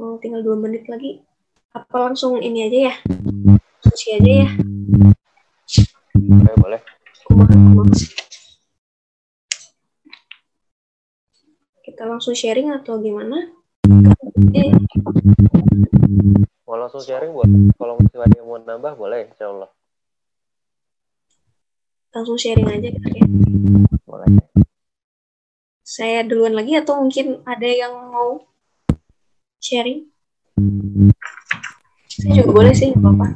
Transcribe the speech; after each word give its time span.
mau 0.00 0.16
tinggal 0.16 0.40
dua 0.40 0.56
menit 0.56 0.88
lagi. 0.88 1.20
Apa 1.72 2.08
langsung 2.08 2.40
ini 2.40 2.68
aja 2.68 2.78
ya? 2.92 2.94
Sushi 3.84 4.16
aja 4.16 4.32
ya? 4.44 4.48
Boleh 6.16 6.54
boleh. 6.56 6.80
Kita 11.84 12.08
langsung 12.08 12.32
sharing 12.32 12.72
atau 12.72 13.00
gimana? 13.00 13.52
Eh, 14.52 14.72
mau 16.64 16.76
langsung 16.80 17.04
sharing 17.04 17.32
boleh 17.32 17.72
kalau 17.76 18.00
masih 18.00 18.16
ada 18.20 18.34
yang 18.36 18.48
mau 18.48 18.60
nambah 18.60 18.92
boleh 18.96 19.28
insya 19.28 19.52
Allah. 19.52 19.70
Langsung 22.12 22.36
sharing 22.40 22.68
aja 22.68 22.88
kali 22.96 23.16
ya. 23.20 23.26
Boleh. 24.08 24.28
Saya 25.84 26.24
duluan 26.24 26.56
lagi 26.56 26.76
atau 26.80 27.00
mungkin 27.00 27.44
ada 27.44 27.68
yang 27.68 27.92
mau 28.12 28.51
sharing 29.62 30.10
saya 32.12 32.30
juga 32.36 32.50
boleh 32.52 32.74
sih 32.74 32.90
nggak 32.92 32.98
apa-apa 33.00 33.26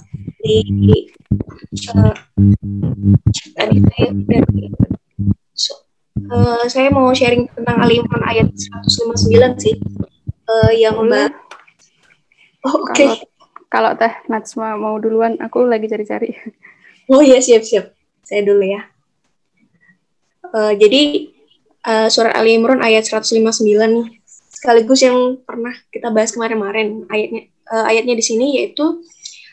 di 0.42 0.56
eh, 1.86 2.14
tadi 3.56 3.76
saya 3.80 4.10
dari 4.26 4.60
so- 5.54 5.82
eh, 6.18 6.64
saya 6.66 6.88
mau 6.90 7.08
sharing 7.14 7.46
tentang 7.54 7.76
Ali 7.80 8.02
Imran 8.02 8.22
ayat 8.26 8.50
159 8.52 9.56
sih 9.56 9.74
Eh, 10.46 10.78
yang 10.78 11.02
mbak 11.02 11.34
oh, 12.62 12.86
oke 12.86 12.94
Kalau 12.94 13.16
kalau 13.66 13.90
Teh 13.98 14.14
Natsma 14.30 14.78
mau 14.78 14.94
duluan, 15.02 15.34
aku 15.42 15.66
lagi 15.66 15.90
cari-cari. 15.90 16.30
Oh 17.10 17.18
iya 17.18 17.42
siap 17.42 17.66
siap. 17.66 17.90
Saya 18.22 18.46
dulu 18.46 18.62
ya. 18.62 18.86
Eh, 20.54 20.72
jadi 20.78 21.00
eh, 21.82 22.08
surat 22.10 22.38
Ali 22.38 22.54
Imran 22.54 22.78
ayat 22.78 23.10
159 23.10 23.66
nih. 23.90 24.06
Sekaligus 24.56 25.04
yang 25.04 25.36
pernah 25.44 25.76
kita 25.92 26.08
bahas 26.08 26.32
kemarin-kemarin 26.32 27.04
ayatnya 27.12 27.42
eh, 27.52 27.84
ayatnya 27.92 28.14
di 28.16 28.24
sini 28.24 28.46
yaitu 28.56 29.04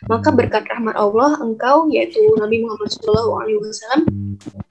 maka 0.07 0.31
berkat 0.31 0.63
rahmat 0.67 0.95
Allah 0.95 1.39
engkau 1.43 1.91
yaitu 1.91 2.19
Nabi 2.39 2.63
Muhammad 2.63 2.91
SAW 2.91 3.43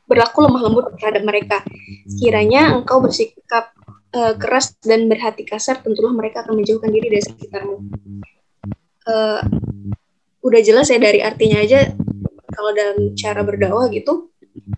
berlaku 0.09 0.39
lemah 0.45 0.63
lembut 0.65 0.85
terhadap 0.97 1.25
mereka. 1.25 1.61
Sekiranya 2.09 2.73
engkau 2.73 3.05
bersikap 3.05 3.77
eh, 4.17 4.35
keras 4.41 4.73
dan 4.81 5.09
berhati 5.09 5.45
kasar, 5.45 5.85
tentulah 5.85 6.17
mereka 6.17 6.45
akan 6.45 6.57
menjauhkan 6.61 6.89
diri 6.89 7.13
dari 7.13 7.25
sekitarmu. 7.25 7.77
Eh, 9.03 9.41
udah 10.43 10.61
jelas 10.65 10.91
ya 10.91 10.99
dari 10.99 11.21
artinya 11.23 11.63
aja 11.63 11.93
kalau 12.53 12.71
dalam 12.77 13.17
cara 13.17 13.41
berdakwah 13.47 13.89
gitu 13.89 14.31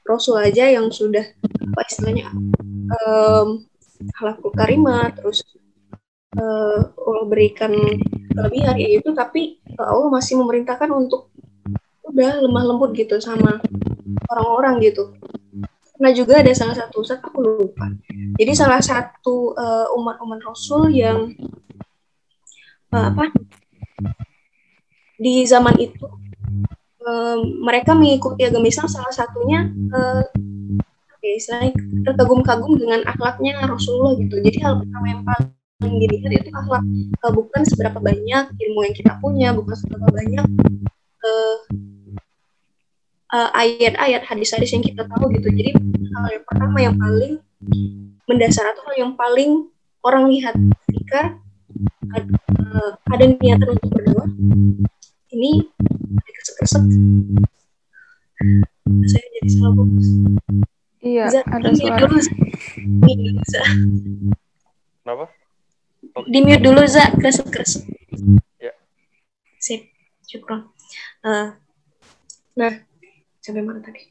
Rasul 0.07 0.39
aja 0.39 0.71
yang 0.71 0.93
sudah 0.93 1.25
apa 1.43 1.81
istilahnya 1.89 2.31
um, 3.05 3.65
halakul 4.19 4.53
karimah 4.53 5.13
terus 5.17 5.45
eh, 6.37 6.81
Allah 6.85 7.27
berikan 7.29 7.73
kelebihan 8.35 8.77
ya 8.77 8.89
itu 9.01 9.11
tapi 9.17 9.59
eh, 9.65 9.87
Allah 9.87 10.09
masih 10.13 10.41
memerintahkan 10.41 10.91
untuk 10.93 11.33
udah 12.05 12.45
lemah 12.45 12.65
lembut 12.69 12.93
gitu 12.95 13.17
sama 13.19 13.59
orang-orang 14.31 14.85
gitu 14.85 15.17
Nah 15.95 16.11
juga 16.11 16.43
ada 16.43 16.51
salah 16.51 16.75
satu 16.75 17.07
ustadz 17.07 17.23
aku 17.23 17.39
lupa. 17.39 17.87
Jadi 18.35 18.53
salah 18.53 18.83
satu 18.83 19.55
eh, 19.55 19.87
umat-umat 19.95 20.41
Rasul 20.43 20.91
yang 20.91 21.31
eh, 22.91 23.07
apa 23.15 23.31
di 25.15 25.47
zaman 25.47 25.79
itu 25.79 26.07
eh, 26.99 27.39
mereka 27.63 27.95
mengikuti 27.95 28.43
agama 28.43 28.67
Islam 28.67 28.91
salah 28.91 29.15
satunya 29.15 29.71
ya, 29.71 30.27
istilahnya 31.45 31.77
terkagum-kagum 32.09 32.81
dengan 32.81 33.05
akhlaknya 33.05 33.61
Rasulullah 33.69 34.17
gitu. 34.17 34.41
Jadi 34.41 34.59
hal 34.65 34.81
pertama 34.81 35.07
yang 35.13 35.23
paling 35.29 35.95
dilihat 36.01 36.33
itu 36.41 36.51
akhlak 36.57 36.83
Eh, 37.25 37.33
bukan 37.33 37.63
seberapa 37.65 37.99
banyak 38.01 38.45
ilmu 38.53 38.81
yang 38.85 38.95
kita 38.97 39.13
punya, 39.21 39.49
bukan 39.57 39.77
seberapa 39.77 40.09
banyak 40.13 40.45
eh, 41.25 41.57
eh, 43.33 43.51
ayat-ayat 43.65 44.23
hadis-hadis 44.29 44.77
yang 44.77 44.85
kita 44.85 45.09
tahu 45.09 45.33
gitu. 45.33 45.49
Jadi 45.49 45.73
hal 46.13 46.25
yang 46.29 46.45
pertama 46.45 46.79
yang 46.85 46.97
paling 47.01 47.41
mendasar 48.29 48.77
atau 48.77 48.85
hal 48.93 48.95
yang 49.09 49.13
paling 49.17 49.73
orang 50.05 50.29
lihat 50.29 50.53
ketika 50.85 51.41
ada, 52.13 52.37
eh, 52.61 52.91
ada 53.09 53.25
niatan 53.41 53.69
untuk 53.73 53.89
berdoa 53.89 54.25
ini 55.33 55.65
kesek-kesek 56.29 56.85
Iya, 61.31 61.43
ada 61.47 61.69
suara. 61.73 61.99
dulu 62.01 62.17
Za. 62.19 62.33
Di 62.77 63.13
mute, 63.15 63.45
Za. 63.47 63.61
kenapa 65.01 65.25
di 66.27 66.39
mute 66.41 66.63
dulu 66.63 66.83
Za 66.85 67.05
kresek-kresek 67.15 67.85
Ya. 68.59 68.73
sip 69.59 69.89
syukur 70.25 70.69
Eh, 71.25 71.49
nah 72.55 72.73
sampai 73.41 73.65
mana 73.65 73.81
tadi 73.81 74.05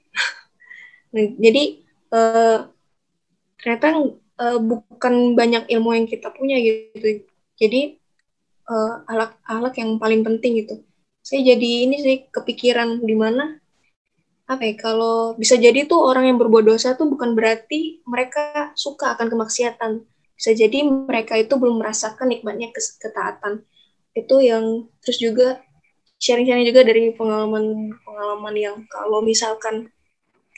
Nah, 1.14 1.26
jadi 1.38 1.64
eh, 2.10 2.60
ternyata 3.56 3.86
eh, 4.42 4.58
bukan 4.60 5.14
banyak 5.38 5.70
ilmu 5.70 5.94
yang 5.94 6.08
kita 6.10 6.34
punya 6.34 6.58
gitu 6.58 7.22
jadi 7.56 7.96
eh, 8.66 8.94
alat 9.06 9.38
alat 9.46 9.74
yang 9.78 9.96
paling 9.96 10.26
penting 10.26 10.58
gitu 10.60 10.82
saya 11.24 11.56
jadi 11.56 11.70
ini 11.88 11.98
sih 12.02 12.18
kepikiran 12.28 13.00
di 13.00 13.16
mana 13.16 13.63
apa 14.44 14.64
ya 14.68 14.74
kalau 14.76 15.34
bisa 15.40 15.56
jadi 15.56 15.88
tuh 15.88 16.04
orang 16.04 16.28
yang 16.30 16.38
berbuat 16.38 16.68
dosa 16.68 16.94
tuh 17.00 17.08
bukan 17.08 17.34
berarti 17.34 18.04
mereka 18.04 18.76
suka 18.76 19.16
akan 19.16 19.32
kemaksiatan. 19.32 19.92
Bisa 20.36 20.52
jadi 20.52 20.84
mereka 20.84 21.40
itu 21.40 21.56
belum 21.56 21.80
merasakan 21.80 22.28
nikmatnya 22.28 22.74
ketaatan. 22.76 23.64
Itu 24.12 24.44
yang 24.44 24.92
terus 25.00 25.18
juga 25.22 25.64
sharing-sharing 26.20 26.68
juga 26.68 26.84
dari 26.84 27.16
pengalaman 27.16 27.96
pengalaman 28.04 28.56
yang 28.56 28.76
kalau 28.92 29.24
misalkan 29.24 29.90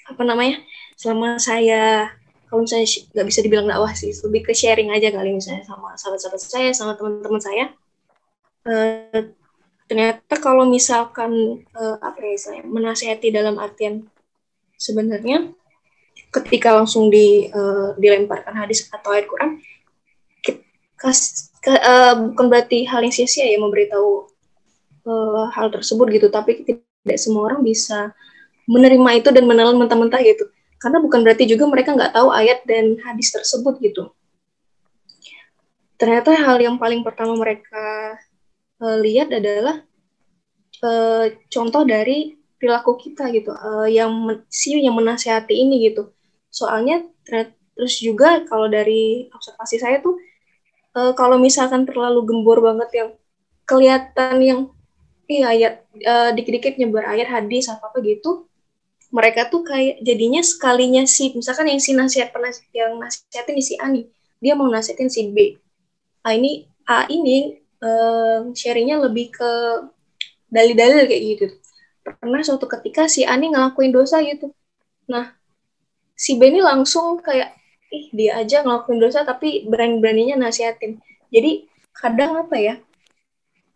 apa 0.06 0.22
namanya 0.22 0.62
selama 0.98 1.42
saya 1.42 2.14
kalau 2.50 2.62
misalnya 2.66 2.86
nggak 2.86 3.28
bisa 3.28 3.40
dibilang 3.42 3.66
dakwah 3.66 3.90
sih 3.98 4.14
lebih 4.22 4.46
ke 4.46 4.54
sharing 4.54 4.94
aja 4.94 5.10
kali 5.10 5.34
misalnya 5.34 5.66
sama 5.66 5.98
sahabat-sahabat 5.98 6.42
saya 6.42 6.70
sama 6.78 6.94
teman-teman 6.94 7.42
saya 7.42 7.74
Eh, 8.66 9.22
ternyata 9.86 10.36
kalau 10.42 10.66
misalkan 10.66 11.62
eh, 11.62 11.98
apa 12.02 12.18
ya 12.22 12.34
istilahnya, 12.34 12.66
menasehati 12.66 13.28
dalam 13.30 13.56
artian 13.62 14.06
sebenarnya 14.76 15.54
ketika 16.34 16.76
langsung 16.76 17.14
di 17.14 17.48
eh, 17.48 17.90
dilemparkan 18.02 18.56
hadis 18.66 18.90
atau 18.90 19.14
ayat 19.14 19.30
Quran 19.30 19.62
kas- 21.00 21.54
ke- 21.62 21.82
eh, 21.82 22.14
bukan 22.34 22.46
berarti 22.50 22.88
hal 22.90 23.06
yang 23.06 23.14
sia-sia 23.14 23.46
ya 23.46 23.58
memberitahu 23.62 24.30
eh, 25.06 25.46
hal 25.54 25.68
tersebut 25.70 26.08
gitu 26.12 26.28
tapi 26.34 26.66
tidak 26.66 27.18
semua 27.22 27.54
orang 27.54 27.62
bisa 27.62 28.12
menerima 28.66 29.22
itu 29.22 29.30
dan 29.30 29.46
menelan 29.46 29.78
mentah-mentah 29.78 30.22
gitu. 30.26 30.50
Karena 30.82 30.98
bukan 31.02 31.22
berarti 31.22 31.46
juga 31.46 31.70
mereka 31.70 31.94
nggak 31.94 32.14
tahu 32.14 32.34
ayat 32.34 32.66
dan 32.66 32.98
hadis 33.06 33.30
tersebut 33.30 33.78
gitu. 33.82 34.10
Ternyata 35.96 36.36
hal 36.36 36.58
yang 36.60 36.76
paling 36.76 37.06
pertama 37.06 37.38
mereka 37.38 38.18
eh, 38.84 38.98
lihat 39.06 39.30
adalah 39.40 39.76
eh, 40.84 41.26
contoh 41.54 41.84
dari 41.88 42.36
perilaku 42.60 42.92
kita 43.00 43.24
gitu 43.36 43.52
eh, 43.54 43.88
yang 43.98 44.12
si 44.50 44.76
yang 44.80 44.96
menasehati 44.98 45.54
ini 45.54 45.76
gitu. 45.92 46.12
Soalnya 46.52 47.04
ter- 47.28 47.56
terus 47.76 48.00
juga 48.00 48.44
kalau 48.48 48.72
dari 48.72 49.28
observasi 49.36 49.78
saya 49.84 50.00
tuh 50.00 50.16
eh, 50.98 51.14
kalau 51.20 51.38
misalkan 51.42 51.84
terlalu 51.90 52.22
gembor 52.30 52.60
banget 52.64 52.90
yang 53.00 53.10
kelihatan 53.70 54.36
yang 54.44 54.60
iya 55.30 55.46
ayat 55.54 55.74
eh, 55.98 56.30
dikit-dikit 56.38 56.78
nyebar 56.82 57.06
ayat 57.14 57.28
hadis 57.32 57.68
apa 57.72 57.90
apa 57.90 58.00
gitu 58.06 58.46
mereka 59.14 59.48
tuh 59.48 59.64
kayak 59.64 60.02
jadinya 60.04 60.42
sekalinya 60.44 61.04
si 61.08 61.32
misalkan 61.38 61.72
yang 61.72 61.82
si 61.82 61.92
nasihat 61.96 62.30
pernah 62.36 62.52
yang 62.76 63.00
nasihatin 63.00 63.58
si 63.64 63.74
A 63.80 63.88
nih 63.88 64.06
dia 64.44 64.54
mau 64.60 64.68
nasihatin 64.68 65.10
si 65.10 65.32
B. 65.32 65.56
Ah 66.26 66.36
ini 66.36 66.68
A 66.86 67.08
ini 67.08 67.65
eh, 67.82 68.40
sharingnya 68.56 69.02
lebih 69.02 69.34
ke 69.34 69.52
dalil-dalil 70.52 71.10
kayak 71.10 71.24
gitu. 71.36 71.46
Pernah 72.06 72.42
suatu 72.46 72.70
ketika 72.70 73.10
si 73.10 73.26
A 73.26 73.34
nih 73.36 73.52
ngelakuin 73.52 73.92
dosa 73.92 74.22
gitu. 74.22 74.54
Nah 75.10 75.34
si 76.16 76.40
B 76.40 76.48
ini 76.48 76.64
langsung 76.64 77.20
kayak 77.20 77.58
ih 77.92 78.12
dia 78.16 78.40
aja 78.40 78.64
ngelakuin 78.64 79.00
dosa 79.02 79.28
tapi 79.28 79.68
berani-beraninya 79.68 80.40
nasihatin. 80.48 81.02
Jadi 81.34 81.68
kadang 81.92 82.46
apa 82.46 82.56
ya 82.56 82.76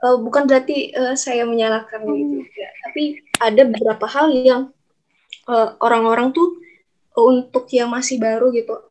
eh, 0.04 0.18
bukan 0.22 0.46
berarti 0.48 0.94
eh, 0.94 1.16
saya 1.20 1.44
menyalahkan 1.44 2.06
gitu. 2.06 2.46
Ya 2.56 2.70
tapi 2.86 3.04
ada 3.40 3.62
beberapa 3.68 4.06
hal 4.08 4.28
yang 4.32 4.62
eh, 5.50 5.70
orang-orang 5.84 6.32
tuh 6.32 6.60
eh, 7.18 7.26
untuk 7.26 7.66
yang 7.74 7.90
masih 7.92 8.22
baru 8.22 8.54
gitu 8.56 8.90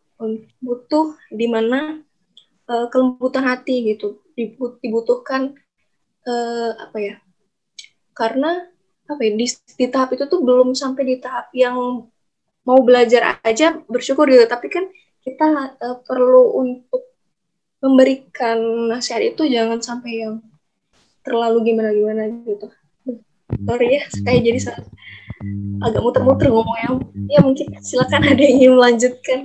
butuh 0.58 1.14
di 1.31 1.46
mana 1.46 2.02
eh, 2.66 2.87
kelembutan 2.90 3.46
hati 3.46 3.94
gitu 3.94 4.19
dibutuhkan 4.82 5.58
eh, 6.23 6.70
apa 6.79 6.99
ya 7.02 7.14
karena 8.14 8.67
apa 9.08 9.20
ya 9.25 9.32
di, 9.35 9.46
di 9.50 9.87
tahap 9.88 10.14
itu 10.14 10.29
tuh 10.29 10.44
belum 10.44 10.76
sampai 10.76 11.02
di 11.02 11.17
tahap 11.19 11.49
yang 11.56 12.06
mau 12.69 12.81
belajar 12.85 13.40
aja 13.40 13.81
bersyukur 13.88 14.29
gitu. 14.29 14.44
Tapi 14.44 14.69
kan 14.69 14.85
kita 15.25 15.46
eh, 15.81 15.96
perlu 16.05 16.61
untuk 16.61 17.08
memberikan 17.81 18.58
nasihat 18.93 19.23
itu 19.25 19.49
jangan 19.49 19.81
sampai 19.81 20.29
yang 20.29 20.44
terlalu 21.25 21.73
gimana 21.73 21.94
gimana 21.96 22.29
gitu. 22.44 22.69
Sorry 23.64 23.96
ya 23.96 24.02
kayak 24.29 24.41
jadi 24.44 24.61
agak 25.81 26.00
muter-muter 26.05 26.52
ngomongnya. 26.52 27.00
Ya 27.32 27.41
mungkin 27.41 27.73
silakan 27.81 28.29
ada 28.29 28.43
yang 28.44 28.55
ingin 28.61 28.73
melanjutkan. 28.76 29.38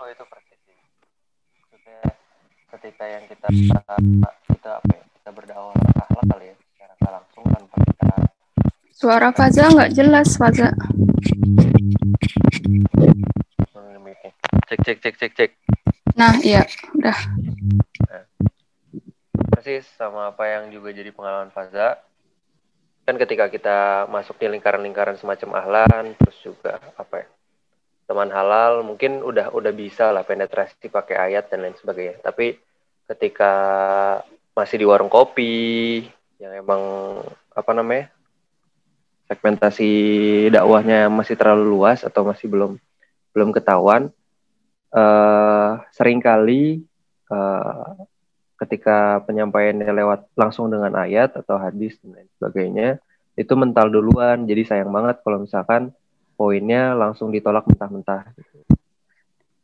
Oh 0.00 0.06
itu 0.08 0.24
ketika 2.84 3.08
yang 3.08 3.24
kita 3.24 3.48
kita 4.52 4.70
apa 4.76 4.92
ya 4.92 5.04
kita 5.16 5.30
berdakwah 5.32 5.72
akhlak 5.72 6.24
kali 6.28 6.52
ya 6.52 6.56
secara 6.60 7.08
langsung 7.16 7.44
tanpa 7.48 7.76
kita 7.80 8.08
Suara 8.92 9.28
Faza 9.32 9.64
nggak 9.72 9.92
jelas, 9.96 10.28
Faza. 10.36 10.68
cek 14.68 14.80
cek 14.84 14.98
cek 15.00 15.14
cek 15.16 15.32
cek 15.32 15.50
Nah, 16.14 16.36
iya, 16.44 16.68
udah. 16.92 17.16
persis 19.48 19.88
sama 19.96 20.36
apa 20.36 20.44
yang 20.52 20.68
juga 20.68 20.92
jadi 20.92 21.08
pengalaman 21.08 21.48
Faza 21.56 21.96
kan 23.08 23.16
ketika 23.16 23.48
kita 23.48 24.04
masuk 24.12 24.36
di 24.36 24.52
lingkaran-lingkaran 24.52 25.16
semacam 25.16 25.56
ahlan 25.56 26.12
terus 26.20 26.36
juga 26.44 26.84
apa 27.00 27.24
ya 27.24 27.28
teman 28.04 28.28
halal 28.28 28.84
mungkin 28.84 29.24
udah 29.24 29.56
udah 29.56 29.72
bisa 29.72 30.12
lah 30.12 30.20
penetrasi 30.28 30.92
pakai 30.92 31.32
ayat 31.32 31.48
dan 31.48 31.64
lain 31.64 31.76
sebagainya 31.80 32.20
tapi 32.20 32.60
ketika 33.10 33.52
masih 34.54 34.80
di 34.80 34.86
warung 34.86 35.10
kopi 35.10 36.06
yang 36.40 36.52
emang 36.54 36.82
apa 37.52 37.70
namanya 37.74 38.10
segmentasi 39.28 39.90
dakwahnya 40.52 41.08
masih 41.08 41.34
terlalu 41.34 41.64
luas 41.74 42.04
atau 42.04 42.22
masih 42.26 42.46
belum 42.48 42.76
belum 43.34 43.50
ketahuan 43.50 44.12
eh 44.94 45.70
sering 45.90 46.22
kali 46.22 46.86
eh, 47.32 47.90
ketika 48.62 49.20
penyampaiannya 49.26 49.90
lewat 49.90 50.30
langsung 50.38 50.70
dengan 50.70 50.94
ayat 50.94 51.34
atau 51.34 51.58
hadis 51.58 51.98
dan 51.98 52.14
lain 52.14 52.28
sebagainya 52.38 52.88
itu 53.34 53.52
mental 53.58 53.90
duluan 53.90 54.46
jadi 54.46 54.62
sayang 54.62 54.94
banget 54.94 55.18
kalau 55.26 55.42
misalkan 55.42 55.90
poinnya 56.38 56.94
langsung 56.94 57.34
ditolak 57.34 57.66
mentah-mentah 57.66 58.30
gitu. 58.38 58.62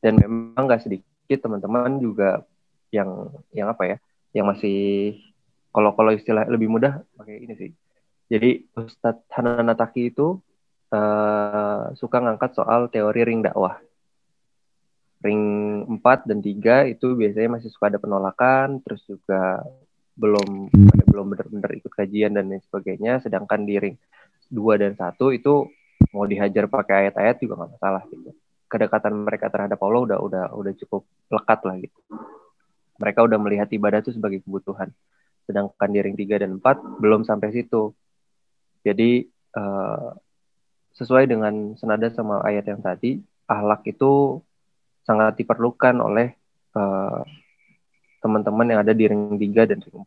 dan 0.03 0.19
memang 0.19 0.67
nggak 0.67 0.83
sedikit 0.83 1.39
teman-teman 1.39 2.03
juga 2.03 2.43
yang 2.91 3.31
yang 3.55 3.71
apa 3.71 3.83
ya 3.87 3.97
yang 4.35 4.47
masih 4.47 5.19
kalau 5.71 5.95
kalau 5.95 6.11
istilah 6.15 6.47
lebih 6.51 6.67
mudah 6.71 7.03
pakai 7.15 7.47
ini 7.47 7.55
sih. 7.55 7.71
Jadi 8.31 8.71
Ustadz 8.79 9.27
Hanan 9.35 9.67
Nataki 9.67 10.11
itu 10.11 10.39
eh, 10.91 11.83
suka 11.99 12.17
ngangkat 12.23 12.55
soal 12.55 12.91
teori 12.91 13.27
ring 13.27 13.43
dakwah. 13.43 13.79
Ring 15.21 15.43
4 16.01 16.27
dan 16.31 16.41
3 16.41 16.91
itu 16.91 17.13
biasanya 17.13 17.61
masih 17.61 17.69
suka 17.69 17.93
ada 17.93 18.01
penolakan 18.01 18.81
terus 18.81 19.05
juga 19.05 19.61
belum 20.17 20.73
belum 21.07 21.27
benar-benar 21.37 21.77
ikut 21.77 21.93
kajian 21.93 22.33
dan 22.33 22.49
lain 22.49 22.65
sebagainya 22.65 23.21
sedangkan 23.21 23.69
di 23.69 23.77
ring 23.77 23.97
2 24.49 24.81
dan 24.81 24.97
1 24.97 25.21
itu 25.37 25.69
mau 26.17 26.25
dihajar 26.25 26.67
pakai 26.67 27.07
ayat-ayat 27.07 27.37
juga 27.37 27.61
nggak 27.61 27.73
masalah 27.77 28.03
gitu. 28.09 28.33
Kedekatan 28.71 29.13
mereka 29.27 29.53
terhadap 29.53 29.79
Allah 29.83 30.01
udah 30.09 30.19
udah 30.25 30.45
udah 30.57 30.73
cukup 30.79 31.03
lekat 31.29 31.61
lah 31.69 31.77
gitu 31.79 32.01
mereka 33.01 33.25
udah 33.25 33.41
melihat 33.41 33.69
ibadah 33.73 34.05
itu 34.05 34.13
sebagai 34.13 34.45
kebutuhan 34.45 34.93
sedangkan 35.49 35.89
di 35.89 35.99
ring 36.05 36.15
3 36.15 36.45
dan 36.45 36.51
4 36.61 37.01
belum 37.01 37.25
sampai 37.25 37.51
situ 37.51 37.97
jadi 38.85 39.25
eh, 39.57 40.11
sesuai 40.95 41.25
dengan 41.27 41.75
senada 41.81 42.13
sama 42.13 42.45
ayat 42.45 42.69
yang 42.69 42.85
tadi 42.85 43.25
ahlak 43.49 43.83
itu 43.89 44.45
sangat 45.03 45.35
diperlukan 45.43 45.99
oleh 45.99 46.39
uh, 46.79 47.27
teman-teman 48.23 48.69
yang 48.69 48.81
ada 48.85 48.95
di 48.95 49.11
ring 49.11 49.35
3 49.35 49.71
dan 49.71 49.79
ring 49.83 49.99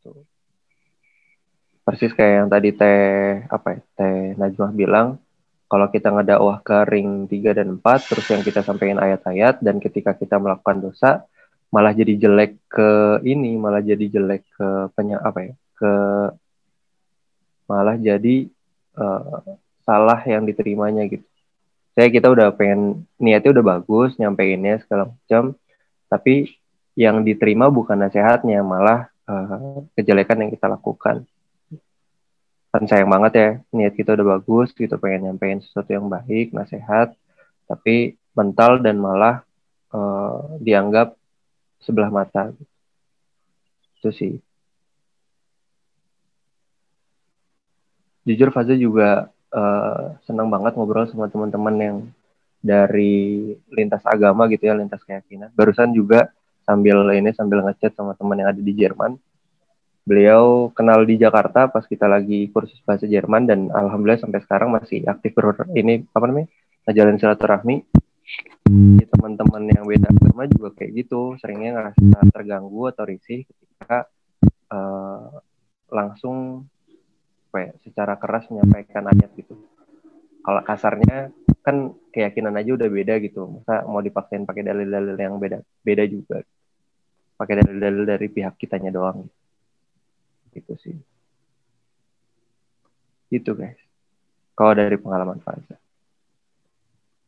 Gitu. 0.00 0.10
Persis 1.84 2.12
kayak 2.14 2.34
yang 2.46 2.48
tadi 2.48 2.70
Teh 2.72 3.44
apa 3.50 3.68
ya, 3.76 3.80
Teh 3.98 4.38
Najmah 4.38 4.72
bilang, 4.72 5.20
kalau 5.68 5.86
kita 5.90 6.08
ngedakwah 6.14 6.62
ke 6.64 6.78
ring 6.88 7.26
3 7.28 7.58
dan 7.58 7.68
4 7.76 8.08
terus 8.08 8.26
yang 8.30 8.42
kita 8.46 8.64
sampaikan 8.64 9.02
ayat-ayat 9.02 9.60
dan 9.60 9.76
ketika 9.82 10.16
kita 10.16 10.38
melakukan 10.40 10.80
dosa 10.80 11.26
malah 11.70 11.94
jadi 11.94 12.18
jelek 12.18 12.58
ke 12.66 13.22
ini, 13.22 13.54
malah 13.54 13.82
jadi 13.82 14.06
jelek 14.10 14.42
ke 14.58 14.68
penya 14.94 15.22
apa 15.22 15.50
ya? 15.50 15.54
ke 15.80 15.92
malah 17.64 17.96
jadi 17.96 18.50
uh, 18.98 19.40
salah 19.86 20.20
yang 20.26 20.44
diterimanya 20.44 21.06
gitu 21.08 21.24
saya 21.94 22.08
kita 22.10 22.28
udah 22.30 22.50
pengen 22.54 23.06
niatnya 23.16 23.54
udah 23.54 23.78
bagus 23.78 24.14
nyampeinnya 24.18 24.82
segala 24.84 25.10
macam 25.14 25.54
tapi 26.10 26.52
yang 26.98 27.22
diterima 27.22 27.70
bukan 27.70 27.96
nasihatnya 27.96 28.60
malah 28.60 29.08
uh, 29.30 29.86
kejelekan 29.94 30.44
yang 30.46 30.50
kita 30.52 30.66
lakukan 30.66 31.24
kan 32.70 32.82
sayang 32.86 33.10
banget 33.10 33.32
ya 33.34 33.50
niat 33.74 33.94
kita 33.98 34.14
udah 34.14 34.38
bagus 34.38 34.70
gitu 34.74 34.94
pengen 34.96 35.30
nyampein 35.30 35.58
sesuatu 35.58 35.90
yang 35.90 36.06
baik 36.06 36.54
nasihat 36.54 37.14
tapi 37.66 38.18
mental 38.34 38.78
dan 38.78 38.98
malah 38.98 39.42
uh, 39.90 40.54
dianggap 40.62 41.19
sebelah 41.80 42.12
mata 42.12 42.52
itu 44.00 44.10
sih 44.12 44.34
jujur 48.24 48.52
Faza 48.52 48.76
juga 48.76 49.32
uh, 49.50 50.14
senang 50.24 50.48
banget 50.48 50.76
ngobrol 50.76 51.08
sama 51.10 51.26
teman-teman 51.26 51.76
yang 51.80 51.96
dari 52.60 53.56
lintas 53.72 54.04
agama 54.04 54.44
gitu 54.52 54.68
ya, 54.68 54.76
lintas 54.76 55.00
keyakinan. 55.02 55.48
Barusan 55.56 55.96
juga 55.96 56.28
sambil 56.62 57.00
ini 57.16 57.32
sambil 57.32 57.64
ngechat 57.64 57.96
sama 57.96 58.12
teman 58.14 58.36
yang 58.36 58.52
ada 58.52 58.60
di 58.60 58.72
Jerman. 58.76 59.16
Beliau 60.04 60.72
kenal 60.72 61.04
di 61.04 61.16
Jakarta 61.16 61.68
pas 61.68 61.84
kita 61.84 62.08
lagi 62.08 62.48
kursus 62.52 62.76
bahasa 62.84 63.08
Jerman 63.08 63.48
dan 63.48 63.68
alhamdulillah 63.72 64.20
sampai 64.20 64.40
sekarang 64.44 64.72
masih 64.72 65.04
aktif 65.08 65.32
ber 65.36 65.56
ini 65.76 66.04
apa 66.12 66.24
namanya? 66.28 66.48
ngajalin 66.88 67.16
silaturahmi. 67.20 67.76
Teman-teman 69.10 69.62
yang 69.66 69.84
beda 69.84 70.08
agama 70.08 70.46
juga 70.46 70.70
kayak 70.78 70.92
gitu, 71.04 71.34
seringnya 71.42 71.74
ngerasa 71.74 72.30
terganggu 72.30 72.82
atau 72.88 73.04
risih 73.04 73.42
ketika 73.44 74.06
uh, 74.70 75.42
langsung 75.90 76.66
apa 77.50 77.58
ya, 77.66 77.72
secara 77.82 78.14
keras 78.14 78.46
menyampaikan 78.46 79.10
ayat 79.10 79.34
gitu. 79.34 79.58
Kalau 80.40 80.62
kasarnya 80.62 81.34
kan 81.60 81.92
keyakinan 82.14 82.54
aja 82.56 82.78
udah 82.78 82.88
beda 82.88 83.18
gitu. 83.20 83.60
Masa 83.60 83.84
mau 83.84 84.00
dipaksain 84.00 84.46
pakai 84.46 84.62
dalil-dalil 84.64 85.18
yang 85.18 85.36
beda 85.36 85.58
beda 85.82 86.04
juga. 86.06 86.46
Pakai 87.36 87.60
dalil-dalil 87.60 88.04
dari 88.06 88.26
pihak 88.30 88.54
kitanya 88.54 88.94
doang. 88.94 89.26
Gitu 90.54 90.72
sih. 90.78 90.96
Gitu 93.28 93.50
guys. 93.58 93.78
Kalau 94.54 94.72
dari 94.78 94.96
pengalaman 94.96 95.42
Faza. 95.42 95.76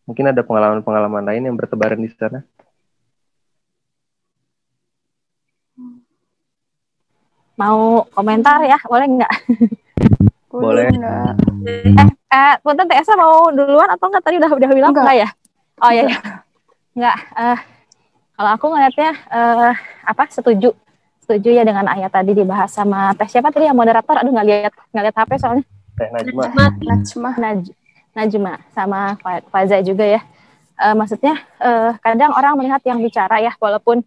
Mungkin 0.02 0.34
ada 0.34 0.42
pengalaman-pengalaman 0.42 1.22
lain 1.22 1.42
yang 1.46 1.56
bertebaran 1.56 2.00
di 2.02 2.10
sana. 2.10 2.42
Mau 7.54 8.02
komentar 8.10 8.58
ya, 8.66 8.78
boleh 8.88 9.06
nggak? 9.06 9.32
Boleh. 10.52 10.84
Enggak. 10.92 11.32
Eh, 11.64 11.96
eh, 12.28 12.54
Punten 12.60 12.84
TSA 12.84 13.16
mau 13.16 13.48
duluan 13.48 13.88
atau 13.88 14.12
enggak 14.12 14.24
tadi 14.28 14.36
udah 14.36 14.50
udah 14.52 14.68
bilang 14.68 14.92
Enggak. 14.92 15.04
enggak, 15.08 15.16
ya? 15.16 15.28
Oh 15.80 15.90
iya, 15.90 16.02
iya. 16.04 16.18
Enggak. 16.92 17.16
Eh, 17.40 17.58
kalau 18.36 18.50
aku 18.52 18.64
ngelihatnya 18.68 19.10
eh, 19.32 19.72
apa? 20.04 20.22
Setuju. 20.28 20.76
Setuju 21.24 21.48
ya 21.56 21.64
dengan 21.64 21.88
ayat 21.88 22.12
tadi 22.12 22.36
dibahas 22.36 22.68
sama 22.68 23.14
Teh 23.16 23.30
siapa 23.30 23.48
tadi 23.48 23.64
yang 23.64 23.78
moderator? 23.78 24.20
Aduh 24.20 24.34
nggak 24.34 24.44
lihat 24.44 24.72
nggak 24.92 25.04
lihat 25.08 25.16
HP 25.16 25.30
soalnya. 25.40 25.64
Teh 25.96 26.08
Najma. 26.12 26.40
Najmah. 26.52 26.52
Naj 26.52 26.74
Najma 26.84 27.30
sama 28.72 29.16
Fa- 29.20 29.44
Faza 29.48 29.80
juga 29.80 30.04
ya. 30.04 30.20
Eh, 30.82 30.94
maksudnya 30.96 31.36
eh, 31.60 31.90
kadang 32.00 32.32
orang 32.36 32.58
melihat 32.60 32.80
yang 32.84 33.00
bicara 33.00 33.40
ya 33.40 33.52
walaupun 33.56 34.04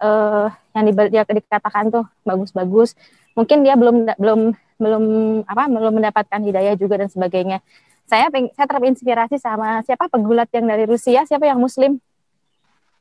eh, 0.00 0.46
yang 0.72 0.84
di, 0.88 0.92
dia 1.12 1.22
dikatakan 1.24 1.92
tuh 1.92 2.04
bagus-bagus, 2.24 2.96
mungkin 3.36 3.60
dia 3.64 3.76
belum 3.76 4.08
belum 4.16 4.40
belum 4.80 5.04
apa 5.46 5.68
belum 5.68 5.92
mendapatkan 6.00 6.40
hidayah 6.42 6.74
juga 6.80 7.00
dan 7.00 7.08
sebagainya. 7.12 7.60
Saya 8.08 8.28
saya 8.32 8.66
terinspirasi 8.66 9.36
sama 9.40 9.80
siapa 9.86 10.08
pegulat 10.08 10.48
yang 10.52 10.68
dari 10.68 10.84
Rusia, 10.88 11.24
siapa 11.28 11.48
yang 11.48 11.60
Muslim? 11.60 12.00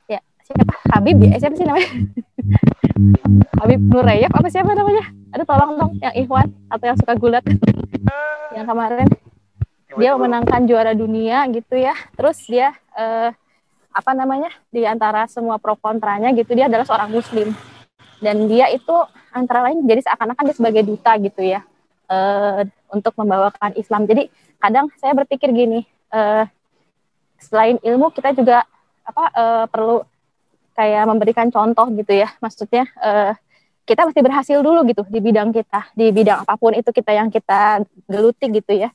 Ya 0.07 0.19
siapa 0.45 0.73
Habib 0.93 1.17
ya? 1.19 1.35
Siapa 1.39 1.55
sih 1.55 1.67
namanya? 1.67 1.89
Habib 3.61 3.81
Nurayef 3.81 4.31
apa 4.33 4.47
siapa 4.51 4.71
namanya? 4.75 5.05
Aduh 5.31 5.47
tolong 5.47 5.71
dong 5.79 5.91
yang 6.03 6.13
Ikhwan 6.15 6.47
atau 6.67 6.85
yang 6.91 6.97
suka 6.99 7.13
gulat 7.15 7.43
yang 8.51 8.67
kemarin 8.67 9.07
dia 9.99 10.15
memenangkan 10.15 10.63
juara 10.63 10.95
dunia 10.95 11.47
gitu 11.51 11.75
ya. 11.75 11.95
Terus 12.15 12.37
dia 12.47 12.71
eh, 12.95 13.29
apa 13.91 14.11
namanya 14.15 14.51
di 14.71 14.87
antara 14.87 15.27
semua 15.27 15.59
pro 15.59 15.75
kontranya 15.75 16.31
gitu 16.31 16.55
dia 16.55 16.71
adalah 16.71 16.87
seorang 16.87 17.11
muslim. 17.11 17.51
Dan 18.21 18.45
dia 18.45 18.69
itu 18.69 18.93
antara 19.33 19.65
lain 19.67 19.83
jadi 19.83 20.05
seakan-akan 20.05 20.43
dia 20.47 20.55
sebagai 20.55 20.83
duta 20.85 21.11
gitu 21.17 21.41
ya 21.41 21.65
eh, 22.07 22.61
untuk 22.93 23.17
membawakan 23.17 23.75
Islam. 23.75 24.07
Jadi 24.07 24.29
kadang 24.61 24.93
saya 25.01 25.17
berpikir 25.17 25.49
gini, 25.51 25.83
eh, 26.13 26.43
selain 27.41 27.81
ilmu 27.81 28.13
kita 28.13 28.37
juga 28.37 28.63
apa 29.01 29.23
eh, 29.33 29.65
perlu 29.67 30.05
kayak 30.77 31.03
memberikan 31.09 31.47
contoh 31.51 31.89
gitu 31.91 32.15
ya. 32.15 32.31
Maksudnya 32.39 32.87
uh, 33.03 33.35
kita 33.83 34.07
mesti 34.07 34.23
berhasil 34.23 34.57
dulu 34.63 34.87
gitu 34.87 35.03
di 35.03 35.19
bidang 35.19 35.51
kita. 35.51 35.91
Di 35.93 36.15
bidang 36.15 36.47
apa 36.47 36.55
pun 36.55 36.71
itu 36.71 36.89
kita 36.95 37.11
yang 37.11 37.27
kita 37.27 37.83
geluti 38.07 38.47
gitu 38.47 38.87
ya 38.87 38.89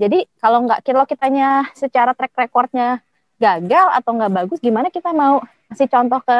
jadi 0.00 0.24
kalau 0.40 0.64
nggak 0.64 0.80
kalau 0.80 1.04
kitanya 1.04 1.68
secara 1.76 2.16
track 2.16 2.32
recordnya 2.32 3.04
gagal 3.36 3.86
atau 4.00 4.16
nggak 4.16 4.32
bagus 4.32 4.58
gimana 4.64 4.88
kita 4.88 5.12
mau 5.12 5.44
kasih 5.68 5.92
contoh 5.92 6.24
ke 6.24 6.38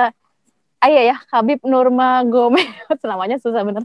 ayah 0.89 1.03
ya 1.13 1.17
Habib 1.29 1.61
Nurma 1.69 2.25
Gomez? 2.25 2.65
Selamanya 3.05 3.37
susah 3.37 3.61
bener. 3.61 3.85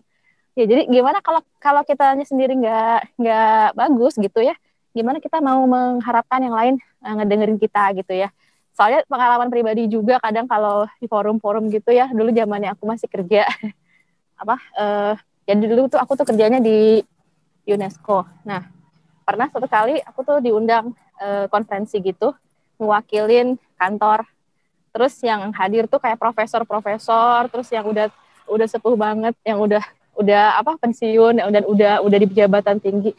Ya 0.55 0.63
jadi 0.63 0.87
gimana 0.87 1.19
kalau 1.19 1.43
kalau 1.59 1.83
kitanya 1.83 2.23
sendiri 2.23 2.55
nggak 2.55 3.19
nggak 3.19 3.67
bagus 3.75 4.15
gitu 4.15 4.39
ya 4.39 4.55
gimana 4.95 5.19
kita 5.19 5.43
mau 5.43 5.59
mengharapkan 5.67 6.39
yang 6.39 6.55
lain 6.55 6.75
uh, 7.03 7.13
ngedengerin 7.19 7.59
kita 7.59 7.91
gitu 7.99 8.15
ya? 8.15 8.31
Soalnya 8.75 9.03
pengalaman 9.11 9.51
pribadi 9.51 9.91
juga 9.91 10.23
kadang 10.23 10.47
kalau 10.47 10.87
di 11.03 11.07
forum-forum 11.11 11.67
gitu 11.67 11.91
ya 11.91 12.07
dulu 12.07 12.31
zamannya 12.31 12.71
aku 12.71 12.87
masih 12.87 13.11
kerja 13.11 13.43
apa 14.41 14.55
uh, 14.79 15.13
jadi 15.43 15.67
dulu 15.67 15.91
tuh 15.91 15.99
aku 15.99 16.15
tuh 16.15 16.23
kerjanya 16.23 16.63
di 16.63 17.03
UNESCO. 17.67 18.23
Nah 18.47 18.75
pernah 19.25 19.49
suatu 19.49 19.65
kali 19.65 19.97
aku 20.05 20.21
tuh 20.21 20.37
diundang 20.39 20.93
uh, 21.19 21.49
konferensi 21.49 21.97
gitu 21.99 22.31
mewakilin 22.77 23.57
kantor. 23.75 24.23
Terus 24.95 25.19
yang 25.25 25.51
hadir 25.51 25.91
tuh 25.91 25.99
kayak 25.99 26.21
profesor-profesor 26.21 27.51
terus 27.51 27.67
yang 27.73 27.83
udah 27.83 28.07
udah 28.45 28.67
sepuh 28.69 28.95
banget 28.95 29.35
yang 29.43 29.59
udah 29.59 29.81
udah 30.15 30.61
apa 30.61 30.79
pensiun 30.79 31.41
dan 31.41 31.63
udah 31.67 31.99
udah 31.99 32.17
di 32.21 32.27
jabatan 32.31 32.79
tinggi. 32.79 33.11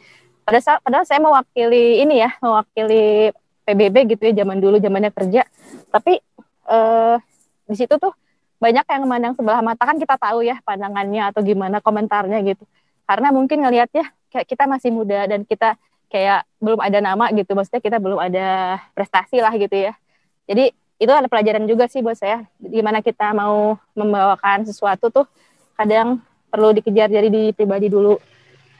Pada 0.47 0.63
saat 0.63 0.79
padahal 0.81 1.05
saya 1.05 1.21
mewakili 1.21 2.01
ini 2.01 2.23
ya 2.23 2.33
mewakili 2.41 3.35
PBB 3.67 4.15
gitu 4.15 4.31
ya 4.31 4.33
zaman 4.41 4.57
dulu 4.57 4.79
zamannya 4.79 5.11
kerja. 5.13 5.43
Tapi 5.91 6.17
eh, 6.71 7.15
di 7.67 7.75
situ 7.75 7.99
tuh 7.99 8.15
banyak 8.57 8.85
yang 8.89 9.01
memandang 9.05 9.33
sebelah 9.37 9.61
mata. 9.61 9.83
Kan 9.85 10.01
kita 10.01 10.17
tahu 10.17 10.41
ya 10.41 10.57
pandangannya 10.65 11.29
atau 11.29 11.45
gimana 11.45 11.83
komentarnya 11.83 12.41
gitu. 12.47 12.63
Karena 13.05 13.29
mungkin 13.29 13.61
ngelihatnya 13.61 14.07
kayak 14.33 14.47
kita 14.49 14.63
masih 14.65 14.89
muda 14.89 15.29
dan 15.29 15.45
kita 15.45 15.77
kayak 16.07 16.47
belum 16.59 16.79
ada 16.79 16.99
nama 16.99 17.29
gitu. 17.31 17.53
Maksudnya 17.53 17.83
kita 17.83 17.97
belum 17.99 18.19
ada 18.19 18.79
prestasi 18.95 19.39
lah 19.43 19.53
gitu 19.55 19.75
ya. 19.75 19.93
Jadi 20.47 20.71
itu 20.97 21.11
ada 21.13 21.29
pelajaran 21.29 21.69
juga 21.69 21.85
sih 21.85 22.01
buat 22.01 22.17
saya. 22.17 22.47
Gimana 22.57 23.05
kita 23.05 23.35
mau 23.37 23.77
membawakan 23.93 24.65
sesuatu 24.65 25.13
tuh 25.13 25.25
kadang 25.77 26.17
perlu 26.49 26.73
dikejar 26.73 27.11
dari 27.11 27.29
di 27.29 27.43
pribadi 27.53 27.91
dulu. 27.91 28.17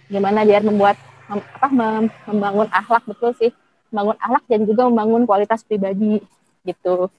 Gimana 0.09 0.47
biar 0.47 0.65
membuat 0.65 0.97
mem, 1.29 1.39
apa 1.43 1.67
mem, 1.69 2.05
membangun 2.25 2.67
akhlak 2.73 3.03
betul 3.05 3.35
sih. 3.37 3.51
Membangun 3.93 4.17
akhlak 4.17 4.43
dan 4.49 4.61
juga 4.65 4.81
membangun 4.89 5.23
kualitas 5.29 5.61
pribadi 5.61 6.23
gitu. 6.65 7.11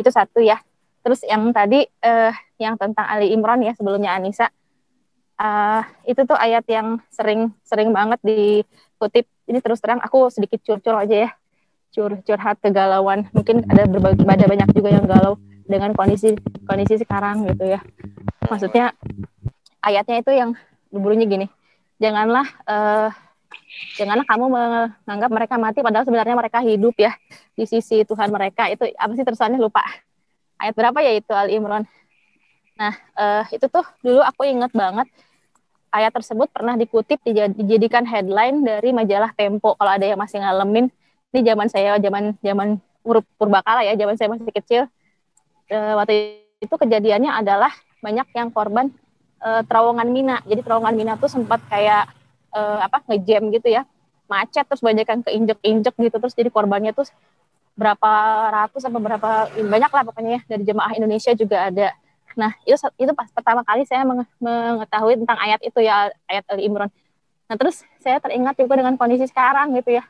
Itu 0.00 0.08
satu 0.08 0.40
ya. 0.40 0.62
Terus 1.04 1.20
yang 1.26 1.50
tadi 1.52 1.84
uh, 1.84 2.32
yang 2.56 2.74
tentang 2.80 3.06
Ali 3.06 3.34
Imran 3.34 3.60
ya 3.62 3.76
sebelumnya 3.76 4.16
Anissa. 4.16 4.48
Uh, 5.38 5.86
itu 6.02 6.18
tuh 6.26 6.34
ayat 6.34 6.66
yang 6.66 6.98
sering 7.14 7.54
sering 7.62 7.94
banget 7.94 8.18
dikutip 8.26 9.30
ini 9.48 9.58
terus 9.64 9.80
terang 9.80 9.98
aku 10.04 10.28
sedikit 10.28 10.60
curcol 10.60 11.00
aja 11.00 11.16
ya. 11.26 11.30
Cur 11.88 12.20
curhat 12.20 12.60
kegalauan. 12.60 13.32
Mungkin 13.32 13.64
ada 13.64 13.88
berbagai 13.88 14.20
ada 14.20 14.44
banyak 14.44 14.68
juga 14.76 14.92
yang 14.92 15.08
galau 15.08 15.40
dengan 15.64 15.96
kondisi 15.96 16.36
kondisi 16.68 17.00
sekarang 17.00 17.48
gitu 17.48 17.64
ya. 17.64 17.80
Maksudnya 18.44 18.92
ayatnya 19.80 20.20
itu 20.20 20.30
yang 20.36 20.52
berbunyi 20.92 21.24
gini. 21.24 21.46
Janganlah 21.96 22.46
uh, 22.68 23.08
janganlah 23.96 24.28
kamu 24.28 24.44
menganggap 24.52 25.30
mereka 25.32 25.54
mati 25.56 25.80
padahal 25.80 26.04
sebenarnya 26.04 26.36
mereka 26.36 26.60
hidup 26.60 26.94
ya. 27.00 27.16
Di 27.56 27.64
sisi 27.64 28.04
Tuhan 28.04 28.28
mereka. 28.28 28.68
Itu 28.68 28.84
apa 28.84 29.12
sih 29.16 29.24
terusannya? 29.24 29.56
Lupa. 29.56 29.80
Ayat 30.60 30.76
berapa 30.76 30.98
ya 31.00 31.12
itu 31.16 31.32
Al 31.32 31.48
Imran? 31.48 31.88
Nah 32.76 32.94
uh, 33.16 33.44
itu 33.48 33.64
tuh 33.64 33.82
dulu 34.04 34.20
aku 34.20 34.44
inget 34.44 34.70
banget 34.76 35.08
ayat 35.92 36.12
tersebut 36.12 36.48
pernah 36.52 36.76
dikutip 36.76 37.20
dijadikan 37.26 38.04
headline 38.04 38.64
dari 38.64 38.92
majalah 38.92 39.32
Tempo. 39.34 39.74
Kalau 39.76 39.92
ada 39.92 40.04
yang 40.04 40.20
masih 40.20 40.40
ngalamin 40.40 40.92
ini 41.32 41.40
zaman 41.44 41.68
saya 41.68 42.00
zaman 42.00 42.36
zaman 42.40 42.80
purbakala 43.36 43.84
ya 43.84 43.96
zaman 43.96 44.16
saya 44.16 44.28
masih 44.32 44.52
kecil 44.52 44.82
e, 45.68 45.76
waktu 45.96 46.40
itu 46.58 46.74
kejadiannya 46.74 47.30
adalah 47.32 47.72
banyak 48.00 48.26
yang 48.34 48.48
korban 48.50 48.90
e, 49.40 49.48
terowongan 49.68 50.08
mina. 50.08 50.36
Jadi 50.44 50.60
terowongan 50.64 50.94
mina 50.96 51.14
tuh 51.20 51.30
sempat 51.30 51.60
kayak 51.68 52.08
e, 52.52 52.60
apa 52.82 53.04
ngejam 53.08 53.52
gitu 53.54 53.68
ya. 53.70 53.84
Macet 54.28 54.68
terus 54.68 54.84
banyak 54.84 55.06
yang 55.08 55.22
keinjek-injek 55.24 55.94
gitu. 55.96 56.16
Terus 56.20 56.34
jadi 56.36 56.50
korbannya 56.52 56.92
tuh 56.92 57.08
berapa 57.78 58.12
ratus 58.50 58.90
atau 58.90 59.00
berapa 59.00 59.48
banyak 59.54 59.90
lah 59.92 60.02
pokoknya 60.04 60.30
ya. 60.36 60.40
Dari 60.56 60.62
jemaah 60.68 60.92
Indonesia 60.96 61.32
juga 61.32 61.70
ada 61.72 61.94
nah 62.36 62.52
itu 62.68 62.76
itu 63.00 63.12
pas 63.16 63.28
pertama 63.30 63.62
kali 63.64 63.86
saya 63.88 64.04
mengetahui 64.40 65.20
tentang 65.24 65.38
ayat 65.40 65.60
itu 65.64 65.78
ya 65.80 66.12
ayat 66.28 66.44
Ali 66.50 66.68
Imran 66.68 66.90
nah 67.48 67.56
terus 67.56 67.80
saya 68.02 68.20
teringat 68.20 68.60
juga 68.60 68.76
dengan 68.76 68.94
kondisi 69.00 69.24
sekarang 69.24 69.72
gitu 69.76 69.96
ya 69.96 70.04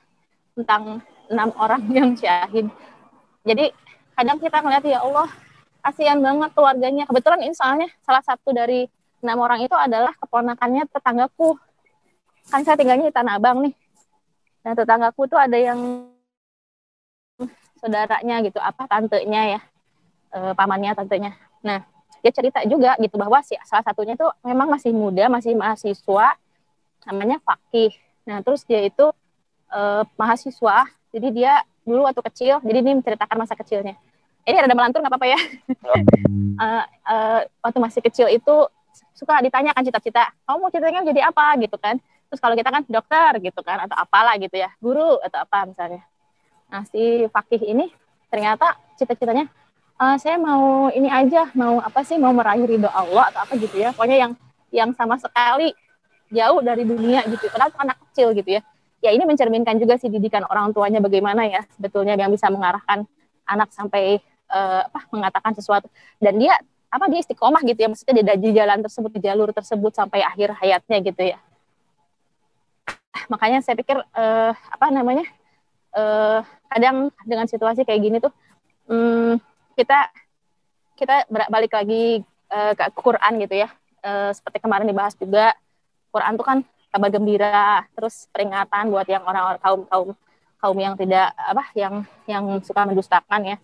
tentang 0.59 0.99
enam 1.31 1.55
orang 1.55 1.83
yang 1.97 2.11
syahid. 2.19 2.67
Jadi 3.47 3.71
kadang 4.19 4.43
kita 4.43 4.59
ngeliat 4.59 4.85
ya 4.85 4.99
Allah 5.05 5.29
kasihan 5.85 6.19
banget 6.19 6.51
keluarganya. 6.57 7.05
Kebetulan 7.07 7.41
ini 7.47 7.55
soalnya 7.55 7.89
salah 8.03 8.25
satu 8.25 8.51
dari 8.51 8.91
enam 9.23 9.39
orang 9.39 9.63
itu 9.63 9.77
adalah 9.79 10.11
keponakannya 10.19 10.91
tetanggaku. 10.91 11.55
Kan 12.49 12.65
saya 12.65 12.81
tinggalnya 12.81 13.13
di 13.13 13.15
Tanah 13.15 13.39
Abang 13.39 13.63
nih. 13.63 13.75
Nah 14.67 14.73
tetanggaku 14.75 15.31
tuh 15.31 15.39
ada 15.39 15.55
yang 15.55 16.11
saudaranya 17.79 18.43
gitu, 18.43 18.59
apa 18.59 18.91
tantenya 18.91 19.43
ya, 19.55 19.61
e, 20.35 20.39
pamannya 20.59 20.99
tantenya. 20.99 21.39
Nah 21.63 21.87
dia 22.23 22.33
cerita 22.35 22.61
juga 22.67 22.99
gitu 22.99 23.15
bahwa 23.15 23.39
si 23.47 23.55
salah 23.63 23.85
satunya 23.87 24.19
itu 24.19 24.27
memang 24.43 24.69
masih 24.71 24.91
muda, 24.91 25.31
masih 25.31 25.55
mahasiswa, 25.55 26.35
namanya 27.07 27.39
Fakih. 27.43 27.95
Nah 28.27 28.43
terus 28.43 28.67
dia 28.67 28.83
itu 28.85 29.07
uh, 29.73 30.03
mahasiswa. 30.19 30.89
Jadi 31.09 31.29
dia 31.33 31.65
dulu 31.87 32.05
waktu 32.05 32.21
kecil 32.33 32.61
jadi 32.61 32.79
ini 32.85 33.01
menceritakan 33.01 33.37
masa 33.39 33.55
kecilnya. 33.57 33.97
Ini 34.45 34.65
ada 34.65 34.75
melantur 34.77 35.01
nggak 35.01 35.13
apa-apa 35.13 35.29
ya. 35.29 35.41
Uh, 36.59 36.85
uh, 37.13 37.41
waktu 37.65 37.79
masih 37.81 38.01
kecil 38.05 38.27
itu 38.29 38.57
suka 39.15 39.39
ditanyakan 39.43 39.83
cita-cita 39.83 40.31
kamu 40.47 40.59
mau 40.59 40.71
cita-citanya 40.71 41.07
jadi 41.07 41.21
apa? 41.31 41.57
gitu 41.63 41.77
kan. 41.81 41.97
Terus 42.29 42.41
kalau 42.45 42.55
kita 42.61 42.69
kan 42.69 42.85
dokter 42.85 43.31
gitu 43.41 43.61
kan 43.65 43.89
atau 43.89 43.97
apalah 43.97 44.37
gitu 44.37 44.61
ya 44.61 44.69
guru 44.85 45.17
atau 45.25 45.41
apa 45.41 45.65
misalnya. 45.65 46.05
Nah 46.69 46.85
si 46.85 47.25
fakih 47.33 47.63
ini 47.65 47.89
ternyata 48.29 48.77
cita-citanya 49.01 49.49
uh, 49.99 50.17
saya 50.17 50.38
mau 50.38 50.88
ini 50.95 51.11
aja 51.11 51.50
mau 51.52 51.83
apa 51.83 52.00
sih 52.07 52.17
mau 52.17 52.31
meraih 52.31 52.64
ridho 52.64 52.88
Allah 52.88 53.28
atau 53.35 53.40
apa 53.45 53.52
gitu 53.59 53.76
ya. 53.76 53.90
Pokoknya 53.93 54.17
yang 54.17 54.33
yang 54.71 54.90
sama 54.95 55.19
sekali 55.19 55.75
jauh 56.28 56.61
dari 56.61 56.85
dunia 56.85 57.25
gitu 57.26 57.50
kenapa 57.50 57.75
anak 57.83 57.99
kecil 58.09 58.33
gitu 58.33 58.59
ya. 58.59 58.62
Ya 58.99 59.14
ini 59.14 59.23
mencerminkan 59.26 59.78
juga 59.78 59.95
sih 59.95 60.11
didikan 60.11 60.43
orang 60.50 60.75
tuanya 60.75 60.99
bagaimana 60.99 61.47
ya 61.47 61.62
sebetulnya 61.78 62.19
yang 62.19 62.35
bisa 62.35 62.50
mengarahkan 62.50 63.07
anak 63.47 63.71
sampai 63.71 64.19
uh, 64.50 64.83
apa 64.87 65.07
mengatakan 65.14 65.52
sesuatu. 65.55 65.87
Dan 66.19 66.38
dia 66.38 66.59
apa 66.88 67.05
dia 67.07 67.21
istiqomah 67.23 67.62
gitu 67.67 67.78
ya. 67.78 67.88
Maksudnya 67.90 68.14
dia 68.23 68.37
di 68.38 68.50
jalan 68.55 68.78
tersebut 68.83 69.11
di 69.14 69.21
jalur 69.23 69.50
tersebut 69.55 69.93
sampai 69.95 70.23
akhir 70.23 70.59
hayatnya 70.59 70.99
gitu 71.02 71.23
ya. 71.35 71.38
Makanya 73.31 73.62
saya 73.62 73.75
pikir 73.78 73.99
uh, 73.99 74.52
apa 74.55 74.87
namanya 74.90 75.26
uh, 75.95 76.43
kadang 76.71 77.14
dengan 77.23 77.47
situasi 77.47 77.83
kayak 77.87 78.00
gini 78.02 78.17
tuh 78.19 78.33
um, 78.90 79.38
kita 79.79 80.11
kita 80.99 81.31
balik 81.31 81.71
lagi 81.71 82.27
uh, 82.51 82.75
ke 82.75 82.85
Quran 82.99 83.33
gitu 83.47 83.55
ya. 83.63 83.71
Uh, 84.03 84.35
seperti 84.35 84.59
kemarin 84.59 84.91
dibahas 84.91 85.15
juga 85.15 85.55
Quran 86.11 86.35
tuh 86.35 86.47
kan 86.47 86.59
kabar 86.91 87.11
gembira 87.15 87.87
terus 87.95 88.27
peringatan 88.35 88.91
buat 88.91 89.07
yang 89.07 89.23
orang-orang 89.23 89.61
kaum 89.63 89.83
kaum 89.87 90.09
kaum 90.59 90.79
yang 90.79 90.95
tidak 90.99 91.31
apa 91.39 91.71
yang 91.79 92.03
yang 92.27 92.45
suka 92.67 92.83
mendustakan 92.83 93.55
ya. 93.55 93.57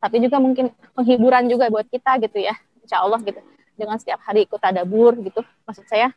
Tapi 0.00 0.16
juga 0.18 0.40
mungkin 0.42 0.72
penghiburan 0.96 1.46
juga 1.46 1.70
buat 1.70 1.86
kita 1.86 2.18
gitu 2.26 2.42
ya 2.42 2.58
insya 2.82 3.06
Allah 3.06 3.22
gitu. 3.22 3.38
Dengan 3.78 3.96
setiap 4.00 4.20
hari 4.26 4.44
ikut 4.48 4.58
tadabur 4.58 5.14
gitu. 5.22 5.44
Maksud 5.68 5.86
saya 5.86 6.10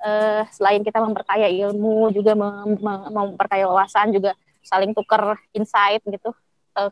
eh, 0.00 0.42
selain 0.52 0.80
kita 0.84 1.00
memperkaya 1.00 1.48
ilmu 1.48 2.12
juga 2.12 2.32
mem, 2.36 2.76
mem, 2.80 3.00
memperkaya 3.12 3.68
wawasan 3.68 4.12
juga 4.12 4.36
saling 4.64 4.92
tukar 4.92 5.40
insight 5.56 6.04
gitu. 6.04 6.30
Eh, 6.76 6.90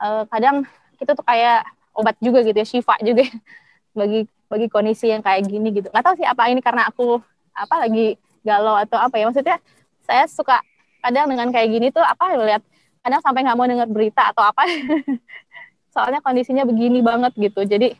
eh, 0.00 0.22
kadang 0.28 0.66
kita 1.00 1.16
tuh 1.16 1.24
kayak 1.24 1.64
obat 1.96 2.14
juga 2.20 2.44
gitu 2.44 2.54
ya 2.54 2.66
syifa 2.68 2.94
juga 3.00 3.24
bagi 3.98 4.28
bagi 4.50 4.66
kondisi 4.68 5.08
yang 5.08 5.24
kayak 5.24 5.48
gini 5.48 5.72
gitu. 5.72 5.88
Nggak 5.88 6.04
tahu 6.04 6.14
sih 6.20 6.26
apa 6.28 6.50
ini 6.52 6.60
karena 6.60 6.90
aku 6.90 7.18
apa 7.56 7.74
lagi 7.86 8.20
galau 8.44 8.76
atau 8.76 9.00
apa 9.00 9.16
ya. 9.16 9.24
Maksudnya 9.30 9.56
saya 10.04 10.26
suka 10.28 10.60
kadang 11.00 11.30
dengan 11.32 11.48
kayak 11.48 11.68
gini 11.70 11.88
tuh 11.88 12.04
apa 12.04 12.36
lihat 12.36 12.62
kadang 13.00 13.22
sampai 13.24 13.40
nggak 13.46 13.56
mau 13.56 13.64
dengar 13.64 13.88
berita 13.88 14.28
atau 14.34 14.44
apa. 14.44 14.66
Soalnya 15.94 16.20
kondisinya 16.20 16.66
begini 16.68 17.00
banget 17.00 17.32
gitu. 17.38 17.62
Jadi 17.62 17.94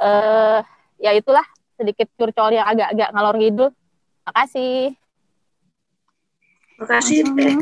eh, 0.00 0.58
ya 1.00 1.10
itulah 1.12 1.44
sedikit 1.76 2.08
curcol 2.16 2.52
yang 2.56 2.66
agak-agak 2.68 3.08
ngalor 3.12 3.36
ngidul. 3.36 3.68
Makasih. 4.24 4.96
Makasih. 6.80 7.24
Teh 7.36 7.56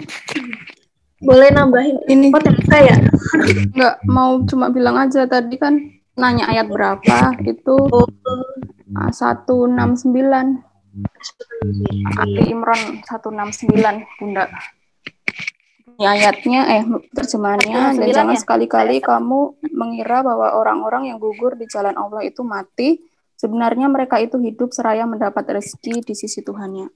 boleh 1.18 1.50
nambahin 1.50 1.98
ini 2.06 2.30
oh 2.30 2.40
ya 2.78 2.96
nggak 3.74 3.94
mau 4.06 4.38
cuma 4.46 4.70
bilang 4.70 4.94
aja 4.94 5.26
tadi 5.26 5.58
kan 5.58 5.74
nanya 6.14 6.46
ayat 6.50 6.70
berapa 6.70 7.34
itu 7.46 7.76
ah, 8.94 9.10
169 9.10 10.68
Ali 12.18 12.42
Imran 12.50 13.04
169 13.06 14.18
Bunda. 14.18 14.50
Ini 15.98 16.06
ayatnya 16.06 16.60
eh 16.78 16.82
terjemahannya 17.10 17.74
dan 17.74 17.94
169 17.98 18.14
jangan 18.14 18.34
ya? 18.34 18.40
sekali-kali 18.42 18.96
kamu 19.02 19.58
mengira 19.74 20.22
bahwa 20.22 20.54
orang-orang 20.54 21.10
yang 21.10 21.18
gugur 21.18 21.58
di 21.58 21.66
jalan 21.70 21.94
Allah 21.98 22.22
itu 22.22 22.42
mati. 22.46 23.02
Sebenarnya 23.38 23.86
mereka 23.86 24.18
itu 24.18 24.34
hidup 24.42 24.74
seraya 24.74 25.06
mendapat 25.06 25.46
rezeki 25.46 26.02
di 26.02 26.14
sisi 26.18 26.42
Tuhannya. 26.42 26.90